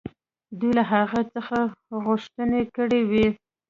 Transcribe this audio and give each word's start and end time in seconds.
دوی 0.59 0.71
له 0.77 0.83
هغوی 0.91 1.23
څخه 1.35 1.55
غوښتنې 2.05 2.61
کړې 2.75 3.01
وې. 3.09 3.27